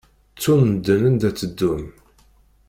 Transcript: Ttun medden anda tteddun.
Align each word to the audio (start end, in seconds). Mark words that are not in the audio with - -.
Ttun 0.33 0.61
medden 0.69 1.01
anda 1.09 1.29
tteddun. 1.33 1.83